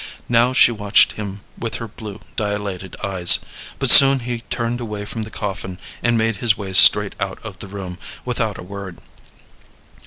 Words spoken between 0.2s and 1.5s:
Now she watched him